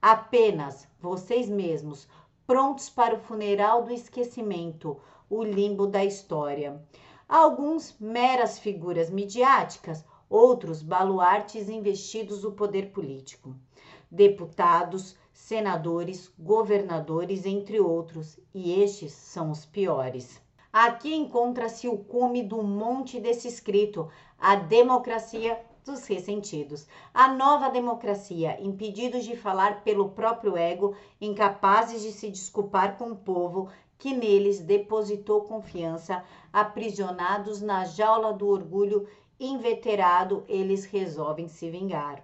Apenas 0.01 0.87
vocês 0.99 1.47
mesmos, 1.47 2.07
prontos 2.45 2.89
para 2.89 3.15
o 3.15 3.19
funeral 3.19 3.83
do 3.83 3.93
esquecimento, 3.93 4.99
o 5.29 5.43
limbo 5.43 5.87
da 5.87 6.03
história. 6.03 6.81
Alguns 7.27 7.95
meras 7.99 8.59
figuras 8.59 9.09
midiáticas, 9.09 10.05
outros 10.29 10.81
baluartes 10.81 11.69
investidos 11.69 12.41
do 12.41 12.51
poder 12.51 12.91
político. 12.91 13.55
Deputados, 14.11 15.15
senadores, 15.31 16.31
governadores, 16.37 17.45
entre 17.45 17.79
outros, 17.79 18.39
e 18.53 18.81
estes 18.81 19.13
são 19.13 19.49
os 19.49 19.65
piores. 19.65 20.41
Aqui 20.71 21.13
encontra-se 21.13 21.87
o 21.87 21.97
cume 21.97 22.43
do 22.43 22.61
monte 22.63 23.19
desse 23.19 23.47
escrito, 23.47 24.09
a 24.39 24.55
democracia 24.55 25.59
dos 25.83 26.05
ressentidos. 26.05 26.87
A 27.13 27.27
nova 27.27 27.69
democracia, 27.69 28.57
impedidos 28.61 29.23
de 29.25 29.35
falar 29.35 29.83
pelo 29.83 30.09
próprio 30.09 30.57
ego, 30.57 30.95
incapazes 31.19 32.01
de 32.01 32.11
se 32.11 32.29
desculpar 32.29 32.97
com 32.97 33.11
o 33.11 33.15
povo 33.15 33.69
que 33.97 34.13
neles 34.13 34.59
depositou 34.59 35.41
confiança, 35.41 36.23
aprisionados 36.51 37.61
na 37.61 37.85
jaula 37.85 38.33
do 38.33 38.47
orgulho 38.47 39.07
inveterado, 39.39 40.43
eles 40.47 40.85
resolvem 40.85 41.47
se 41.47 41.69
vingar 41.69 42.23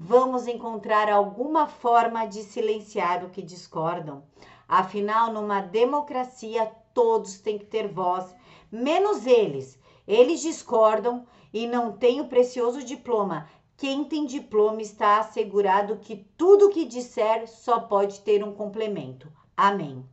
vamos 0.00 0.46
encontrar 0.46 1.10
alguma 1.10 1.66
forma 1.66 2.24
de 2.24 2.44
silenciar 2.44 3.24
o 3.24 3.30
que 3.30 3.42
discordam. 3.42 4.22
Afinal, 4.68 5.32
numa 5.32 5.60
democracia, 5.60 6.70
todos 6.94 7.40
têm 7.40 7.58
que 7.58 7.66
ter 7.66 7.88
voz, 7.88 8.32
menos 8.70 9.26
eles. 9.26 9.76
Eles 10.06 10.40
discordam 10.40 11.26
e 11.52 11.66
não 11.66 11.92
têm 11.92 12.20
o 12.20 12.28
precioso 12.28 12.82
diploma. 12.82 13.48
Quem 13.76 14.04
tem 14.04 14.26
diploma 14.26 14.82
está 14.82 15.20
assegurado 15.20 15.98
que 15.98 16.16
tudo 16.36 16.70
que 16.70 16.84
disser 16.84 17.46
só 17.48 17.78
pode 17.78 18.20
ter 18.20 18.42
um 18.42 18.52
complemento. 18.52 19.32
Amém. 19.56 20.04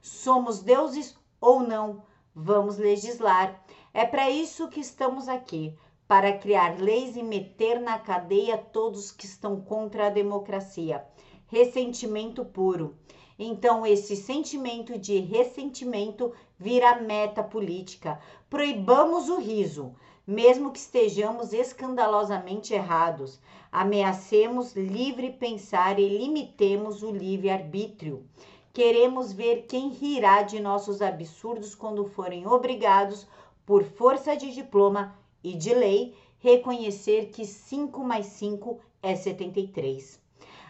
Somos 0.00 0.60
deuses 0.60 1.16
ou 1.40 1.60
não? 1.60 2.02
Vamos 2.34 2.78
legislar. 2.78 3.62
É 3.92 4.06
para 4.06 4.30
isso 4.30 4.68
que 4.68 4.80
estamos 4.80 5.28
aqui 5.28 5.76
para 6.08 6.36
criar 6.38 6.80
leis 6.80 7.14
e 7.14 7.22
meter 7.22 7.80
na 7.80 7.98
cadeia 7.98 8.58
todos 8.58 9.12
que 9.12 9.26
estão 9.26 9.60
contra 9.60 10.06
a 10.06 10.10
democracia. 10.10 11.04
Ressentimento 11.46 12.44
puro. 12.44 12.96
Então, 13.38 13.86
esse 13.86 14.16
sentimento 14.16 14.98
de 14.98 15.18
ressentimento 15.18 16.32
vira 16.58 17.00
meta 17.00 17.42
política. 17.42 18.20
Proibamos 18.50 19.28
o 19.28 19.38
riso, 19.38 19.94
mesmo 20.30 20.70
que 20.70 20.78
estejamos 20.78 21.52
escandalosamente 21.52 22.72
errados. 22.72 23.40
Ameacemos 23.72 24.76
livre 24.76 25.32
pensar 25.32 25.98
e 25.98 26.08
limitemos 26.08 27.02
o 27.02 27.10
livre-arbítrio. 27.10 28.24
Queremos 28.72 29.32
ver 29.32 29.66
quem 29.66 29.88
rirá 29.88 30.42
de 30.42 30.60
nossos 30.60 31.02
absurdos 31.02 31.74
quando 31.74 32.04
forem 32.04 32.46
obrigados, 32.46 33.26
por 33.66 33.82
força 33.82 34.36
de 34.36 34.54
diploma, 34.54 35.18
e 35.42 35.54
de 35.54 35.74
lei 35.74 36.14
reconhecer 36.38 37.30
que 37.30 37.44
5 37.44 38.04
mais 38.04 38.26
5 38.26 38.78
é 39.02 39.16
73. 39.16 40.20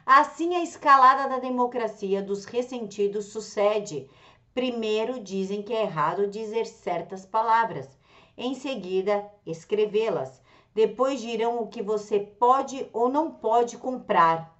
Assim, 0.07 0.55
a 0.55 0.63
escalada 0.63 1.29
da 1.29 1.39
democracia 1.39 2.23
dos 2.23 2.47
ressentidos 2.47 3.27
sucede. 3.27 4.09
Primeiro, 4.55 5.21
dizem 5.21 5.63
que 5.63 5.75
é 5.75 5.83
errado 5.83 6.27
dizer 6.27 6.65
certas 6.65 7.27
palavras, 7.27 8.00
em 8.37 8.55
seguida, 8.55 9.25
escrevê-las. 9.47 10.41
Depois 10.75 11.21
dirão 11.21 11.61
o 11.61 11.67
que 11.67 11.83
você 11.83 12.21
pode 12.21 12.87
ou 12.93 13.09
não 13.09 13.31
pode 13.31 13.77
comprar. 13.77 14.57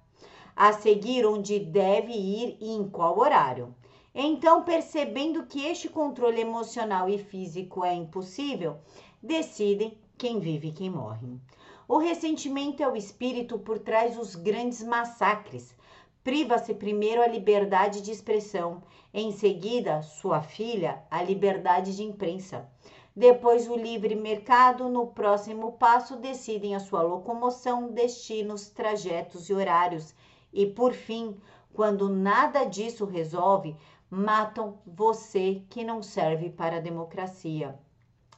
A 0.55 0.73
seguir, 0.73 1.25
onde 1.25 1.59
deve 1.59 2.11
ir 2.11 2.57
e 2.59 2.71
em 2.71 2.87
qual 2.89 3.17
horário. 3.17 3.73
Então, 4.13 4.63
percebendo 4.63 5.45
que 5.45 5.65
este 5.65 5.87
controle 5.87 6.41
emocional 6.41 7.07
e 7.07 7.17
físico 7.17 7.85
é 7.85 7.93
impossível, 7.93 8.77
decidem 9.23 9.97
quem 10.17 10.39
vive 10.39 10.67
e 10.67 10.73
quem 10.73 10.89
morre. 10.89 11.39
O 11.87 11.97
ressentimento 11.97 12.83
é 12.83 12.87
o 12.87 12.95
espírito 12.95 13.57
por 13.57 13.79
trás 13.79 14.15
dos 14.15 14.35
grandes 14.35 14.83
massacres. 14.83 15.75
Priva-se 16.23 16.73
primeiro 16.73 17.21
a 17.21 17.27
liberdade 17.27 18.01
de 18.01 18.11
expressão, 18.11 18.83
em 19.13 19.31
seguida, 19.31 20.01
sua 20.01 20.41
filha, 20.41 21.01
a 21.09 21.23
liberdade 21.23 21.95
de 21.95 22.03
imprensa. 22.03 22.69
Depois, 23.15 23.67
o 23.67 23.75
livre 23.75 24.15
mercado, 24.15 24.87
no 24.87 25.07
próximo 25.07 25.73
passo, 25.73 26.15
decidem 26.15 26.75
a 26.75 26.79
sua 26.79 27.01
locomoção, 27.01 27.91
destinos, 27.91 28.69
trajetos 28.69 29.49
e 29.49 29.53
horários. 29.53 30.15
E, 30.53 30.65
por 30.65 30.93
fim, 30.93 31.37
quando 31.73 32.07
nada 32.07 32.63
disso 32.63 33.05
resolve, 33.05 33.75
matam 34.09 34.79
você 34.85 35.61
que 35.69 35.83
não 35.83 36.01
serve 36.01 36.49
para 36.49 36.77
a 36.77 36.81
democracia. 36.81 37.77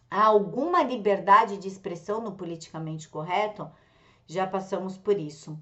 Há 0.09 0.25
alguma 0.25 0.83
liberdade 0.83 1.57
de 1.57 1.67
expressão 1.67 2.21
no 2.21 2.33
politicamente 2.33 3.09
correto? 3.09 3.69
Já 4.27 4.45
passamos 4.45 4.97
por 4.97 5.19
isso. 5.19 5.57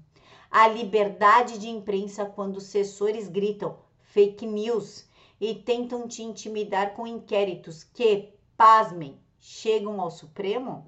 A 0.50 0.68
liberdade 0.68 1.58
de 1.58 1.68
imprensa 1.68 2.26
quando 2.26 2.58
os 2.58 2.64
assessores 2.64 3.28
gritam 3.28 3.78
fake 4.02 4.46
news 4.46 5.08
e 5.40 5.54
tentam 5.54 6.06
te 6.06 6.22
intimidar 6.22 6.92
com 6.92 7.06
inquéritos 7.06 7.82
que, 7.82 8.34
pasmem, 8.62 9.18
chegam 9.40 10.00
ao 10.00 10.08
Supremo? 10.08 10.86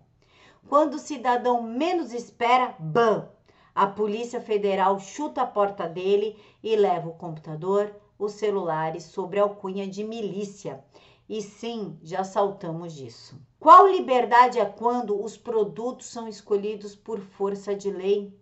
Quando 0.68 0.94
o 0.94 0.98
cidadão 1.00 1.60
menos 1.60 2.12
espera, 2.12 2.72
bam! 2.78 3.28
A 3.74 3.84
Polícia 3.84 4.40
Federal 4.40 5.00
chuta 5.00 5.42
a 5.42 5.46
porta 5.46 5.88
dele 5.88 6.40
e 6.62 6.76
leva 6.76 7.08
o 7.08 7.14
computador, 7.14 7.92
os 8.16 8.34
celulares 8.34 9.02
sobre 9.02 9.40
alcunha 9.40 9.88
de 9.88 10.04
milícia. 10.04 10.84
E 11.28 11.42
sim, 11.42 11.98
já 12.00 12.22
saltamos 12.22 12.94
disso. 12.94 13.36
Qual 13.58 13.88
liberdade 13.88 14.60
é 14.60 14.64
quando 14.64 15.20
os 15.20 15.36
produtos 15.36 16.06
são 16.06 16.28
escolhidos 16.28 16.94
por 16.94 17.18
força 17.18 17.74
de 17.74 17.90
lei? 17.90 18.32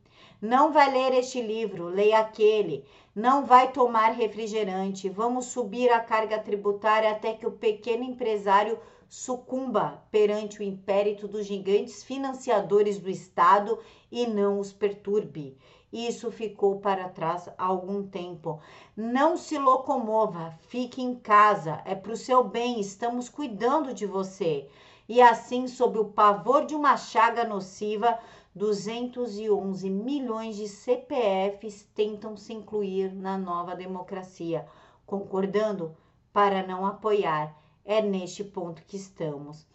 Não 0.42 0.74
vai 0.74 0.92
ler 0.92 1.14
este 1.14 1.40
livro, 1.40 1.86
leia 1.86 2.18
aquele. 2.18 2.84
Não 3.14 3.46
vai 3.46 3.72
tomar 3.72 4.10
refrigerante. 4.10 5.08
Vamos 5.08 5.46
subir 5.46 5.90
a 5.90 6.00
carga 6.00 6.38
tributária 6.38 7.10
até 7.10 7.32
que 7.32 7.46
o 7.46 7.52
pequeno 7.52 8.04
empresário 8.04 8.78
sucumba 9.12 10.02
perante 10.10 10.60
o 10.60 10.62
impérito 10.62 11.28
dos 11.28 11.44
gigantes 11.44 12.02
financiadores 12.02 12.98
do 12.98 13.10
Estado 13.10 13.78
e 14.10 14.26
não 14.26 14.58
os 14.58 14.72
perturbe. 14.72 15.54
Isso 15.92 16.30
ficou 16.30 16.80
para 16.80 17.10
trás 17.10 17.46
há 17.58 17.66
algum 17.66 18.06
tempo. 18.06 18.58
Não 18.96 19.36
se 19.36 19.58
locomova, 19.58 20.58
fique 20.62 21.02
em 21.02 21.14
casa, 21.14 21.82
é 21.84 21.94
para 21.94 22.12
o 22.12 22.16
seu 22.16 22.42
bem, 22.42 22.80
estamos 22.80 23.28
cuidando 23.28 23.92
de 23.92 24.06
você. 24.06 24.66
E 25.06 25.20
assim, 25.20 25.68
sob 25.68 25.98
o 25.98 26.06
pavor 26.06 26.64
de 26.64 26.74
uma 26.74 26.96
chaga 26.96 27.44
nociva, 27.44 28.18
211 28.54 29.90
milhões 29.90 30.56
de 30.56 30.66
CPFs 30.66 31.86
tentam 31.94 32.34
se 32.34 32.54
incluir 32.54 33.12
na 33.12 33.36
nova 33.36 33.76
democracia, 33.76 34.66
concordando 35.04 35.94
para 36.32 36.66
não 36.66 36.86
apoiar. 36.86 37.61
É 37.84 38.00
neste 38.00 38.44
ponto 38.44 38.82
que 38.84 38.96
estamos. 38.96 39.66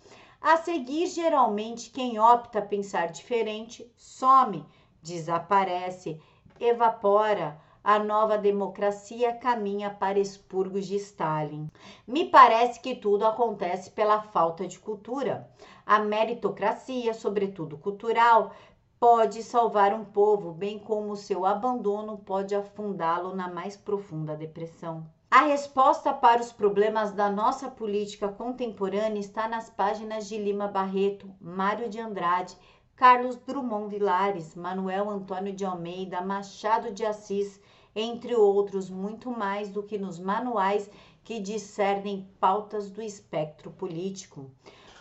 A 0.42 0.58
seguir, 0.58 1.08
geralmente, 1.08 1.90
quem 1.90 2.20
opta 2.20 2.62
pensar 2.62 3.08
diferente 3.08 3.92
some, 3.96 4.66
desaparece, 5.02 6.22
evapora. 6.60 7.60
A 7.84 8.00
nova 8.00 8.38
democracia 8.38 9.34
caminha 9.34 9.90
para 9.90 10.20
expurgos 10.20 10.86
de 10.86 10.98
Stalin. 10.98 11.70
Me 12.06 12.26
parece 12.26 12.82
que 12.82 12.94
tudo 12.96 13.26
acontece 13.26 13.90
pela 13.92 14.22
falta 14.22 14.68
de 14.68 14.78
cultura. 14.78 15.50
A 15.86 16.00
meritocracia, 16.00 17.14
sobretudo 17.14 17.78
cultural, 17.78 18.54
pode 19.00 19.42
salvar 19.42 19.94
um 19.94 20.04
povo, 20.04 20.52
bem 20.52 20.78
como 20.80 21.16
seu 21.16 21.46
abandono 21.46 22.18
pode 22.18 22.56
afundá-lo 22.56 23.34
na 23.34 23.48
mais 23.48 23.78
profunda 23.78 24.36
depressão. 24.36 25.08
A 25.30 25.42
resposta 25.42 26.14
para 26.14 26.42
os 26.42 26.54
problemas 26.54 27.12
da 27.12 27.30
nossa 27.30 27.70
política 27.70 28.30
contemporânea 28.30 29.20
está 29.20 29.46
nas 29.46 29.70
páginas 29.70 30.30
de 30.30 30.38
Lima 30.38 30.70
Barreto, 30.70 31.30
Mário 31.42 31.90
de 31.90 32.00
Andrade, 32.00 32.58
Carlos 32.96 33.36
Drummond 33.36 33.90
Vilares, 33.90 34.56
Manuel 34.56 35.10
Antônio 35.10 35.52
de 35.52 35.66
Almeida, 35.66 36.22
Machado 36.22 36.94
de 36.94 37.06
Assis, 37.06 37.60
entre 37.94 38.36
outros, 38.36 38.90
muito 38.90 39.30
mais 39.30 39.70
do 39.70 39.84
que 39.84 39.98
nos 39.98 40.18
manuais 40.18 40.90
que 41.26 41.42
discernem 41.42 42.26
pautas 42.40 42.90
do 42.90 43.02
espectro 43.02 43.70
político. 43.70 44.50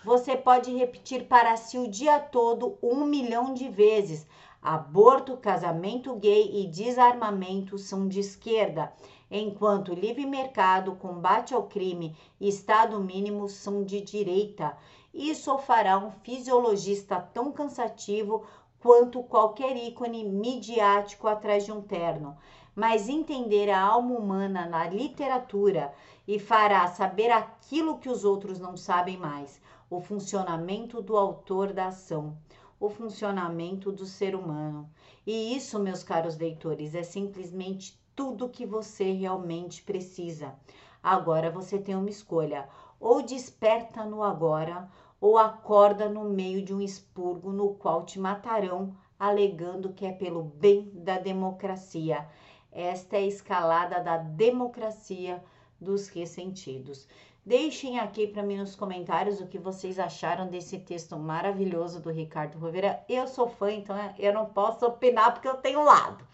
Você 0.04 0.36
pode 0.36 0.74
repetir 0.74 1.28
para 1.28 1.56
si 1.56 1.78
o 1.78 1.88
dia 1.88 2.18
todo 2.18 2.76
um 2.82 3.04
milhão 3.04 3.54
de 3.54 3.68
vezes. 3.68 4.26
Aborto, 4.60 5.36
casamento 5.36 6.16
gay 6.16 6.50
e 6.52 6.66
desarmamento 6.66 7.78
são 7.78 8.08
de 8.08 8.18
esquerda, 8.18 8.92
enquanto 9.30 9.94
livre 9.94 10.24
mercado, 10.26 10.96
combate 10.96 11.54
ao 11.54 11.64
crime 11.64 12.16
e 12.40 12.48
Estado 12.48 13.00
mínimo 13.00 13.48
são 13.48 13.84
de 13.84 14.00
direita. 14.00 14.76
Isso 15.12 15.56
fará 15.58 15.98
um 15.98 16.10
fisiologista 16.10 17.20
tão 17.20 17.50
cansativo 17.50 18.44
quanto 18.80 19.22
qualquer 19.22 19.76
ícone 19.76 20.24
midiático 20.24 21.26
atrás 21.26 21.64
de 21.64 21.72
um 21.72 21.80
terno. 21.80 22.36
Mas 22.74 23.08
entender 23.08 23.70
a 23.70 23.80
alma 23.80 24.14
humana 24.14 24.66
na 24.66 24.86
literatura 24.88 25.92
e 26.28 26.38
fará 26.38 26.86
saber 26.86 27.30
aquilo 27.30 27.98
que 27.98 28.08
os 28.08 28.24
outros 28.24 28.58
não 28.58 28.76
sabem 28.76 29.16
mais 29.16 29.60
o 29.88 30.00
funcionamento 30.00 31.00
do 31.00 31.16
autor 31.16 31.72
da 31.72 31.86
ação, 31.86 32.36
o 32.78 32.90
funcionamento 32.90 33.92
do 33.92 34.04
ser 34.04 34.34
humano. 34.34 34.90
E 35.26 35.56
isso, 35.56 35.78
meus 35.78 36.02
caros 36.02 36.36
leitores, 36.36 36.94
é 36.94 37.02
simplesmente 37.02 37.98
tudo 38.16 38.48
que 38.48 38.64
você 38.64 39.12
realmente 39.12 39.82
precisa. 39.82 40.54
Agora 41.02 41.50
você 41.50 41.78
tem 41.78 41.94
uma 41.94 42.10
escolha: 42.10 42.66
ou 42.98 43.22
desperta 43.22 44.04
no 44.04 44.22
agora, 44.22 44.88
ou 45.20 45.38
acorda 45.38 46.08
no 46.08 46.24
meio 46.24 46.62
de 46.62 46.74
um 46.74 46.80
expurgo 46.80 47.52
no 47.52 47.74
qual 47.74 48.04
te 48.04 48.18
matarão, 48.18 48.96
alegando 49.18 49.92
que 49.92 50.06
é 50.06 50.12
pelo 50.12 50.42
bem 50.42 50.90
da 50.94 51.18
democracia. 51.18 52.26
Esta 52.72 53.16
é 53.16 53.20
a 53.20 53.26
escalada 53.26 54.00
da 54.00 54.16
democracia 54.16 55.42
dos 55.80 56.08
ressentidos. 56.08 57.06
Deixem 57.44 58.00
aqui 58.00 58.26
para 58.26 58.42
mim 58.42 58.56
nos 58.56 58.74
comentários 58.74 59.40
o 59.40 59.46
que 59.46 59.56
vocês 59.56 60.00
acharam 60.00 60.48
desse 60.48 60.78
texto 60.80 61.16
maravilhoso 61.16 62.00
do 62.00 62.10
Ricardo 62.10 62.58
Rovera. 62.58 63.04
Eu 63.08 63.28
sou 63.28 63.48
fã, 63.48 63.70
então 63.70 63.96
eu 64.18 64.34
não 64.34 64.46
posso 64.46 64.84
opinar 64.84 65.32
porque 65.32 65.46
eu 65.46 65.56
tenho 65.58 65.84
lado. 65.84 66.26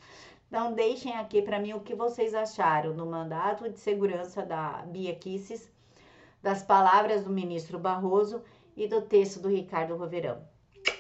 Então 0.53 0.75
deixem 0.75 1.15
aqui 1.15 1.41
para 1.41 1.59
mim 1.59 1.73
o 1.73 1.81
que 1.81 1.95
vocês 1.95 2.35
acharam 2.35 2.95
do 2.95 3.07
mandato 3.07 3.71
de 3.71 3.79
segurança 3.79 4.45
da 4.45 4.83
Bia 4.83 5.15
Kisses, 5.15 5.73
das 6.43 6.63
palavras 6.63 7.25
do 7.25 7.31
ministro 7.31 7.79
Barroso 7.79 8.43
e 8.77 8.87
do 8.87 9.01
texto 9.01 9.41
do 9.41 9.49
Ricardo 9.49 9.97
Roverão. 9.97 10.47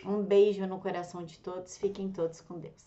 Um 0.06 0.22
beijo 0.22 0.66
no 0.66 0.80
coração 0.80 1.22
de 1.22 1.38
todos, 1.38 1.76
fiquem 1.76 2.10
todos 2.10 2.40
com 2.40 2.58
Deus. 2.58 2.82